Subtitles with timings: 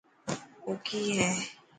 [0.63, 1.29] او ڪي هي.